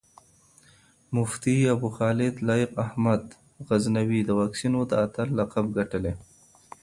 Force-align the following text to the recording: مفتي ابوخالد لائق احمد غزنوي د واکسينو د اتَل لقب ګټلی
مفتي 1.15 1.55
ابوخالد 1.73 2.35
لائق 2.47 2.71
احمد 2.85 3.23
غزنوي 3.69 4.19
د 4.25 4.29
واکسينو 4.39 4.79
د 4.89 4.91
اتَل 5.05 5.29
لقب 5.39 5.65
ګټلی 5.77 6.13